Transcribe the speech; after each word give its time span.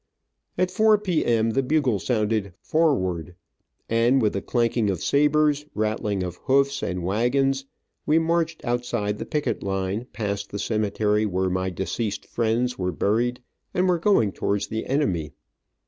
At 0.57 0.71
4 0.71 0.97
p.m. 0.97 1.51
the 1.51 1.61
bugle 1.61 1.99
sounded 1.99 2.53
"forward," 2.59 3.35
and 3.87 4.19
with 4.19 4.33
the 4.33 4.41
clanking 4.41 4.89
of 4.89 5.03
sabers, 5.03 5.67
rattling 5.75 6.23
of 6.23 6.37
hoofs 6.37 6.81
and 6.81 7.03
wagons, 7.03 7.65
we 8.07 8.17
marched 8.17 8.65
outside 8.65 9.19
the 9.19 9.27
picket 9.27 9.61
line, 9.61 10.07
past 10.11 10.49
the 10.49 10.57
cemetery 10.57 11.27
where 11.27 11.51
my 11.51 11.69
deceased 11.69 12.25
friends 12.25 12.79
were 12.79 12.91
buried, 12.91 13.41
and 13.75 13.87
were 13.87 13.99
going 13.99 14.31
towards 14.31 14.65
the 14.69 14.87
enemy. 14.87 15.33